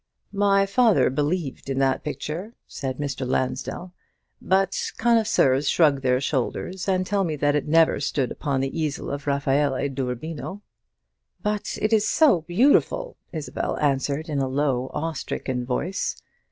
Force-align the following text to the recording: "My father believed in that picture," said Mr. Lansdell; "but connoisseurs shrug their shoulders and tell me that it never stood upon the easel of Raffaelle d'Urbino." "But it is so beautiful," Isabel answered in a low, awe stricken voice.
"My 0.33 0.65
father 0.65 1.11
believed 1.11 1.69
in 1.69 1.77
that 1.77 2.03
picture," 2.03 2.55
said 2.65 2.97
Mr. 2.97 3.23
Lansdell; 3.23 3.93
"but 4.41 4.91
connoisseurs 4.97 5.69
shrug 5.69 6.01
their 6.01 6.19
shoulders 6.19 6.87
and 6.87 7.05
tell 7.05 7.23
me 7.23 7.35
that 7.35 7.53
it 7.55 7.67
never 7.67 7.99
stood 7.99 8.31
upon 8.31 8.61
the 8.61 8.79
easel 8.81 9.11
of 9.11 9.27
Raffaelle 9.27 9.87
d'Urbino." 9.89 10.63
"But 11.43 11.77
it 11.79 11.93
is 11.93 12.07
so 12.09 12.41
beautiful," 12.41 13.15
Isabel 13.31 13.77
answered 13.77 14.27
in 14.27 14.39
a 14.39 14.47
low, 14.49 14.89
awe 14.91 15.13
stricken 15.13 15.65
voice. 15.67 16.19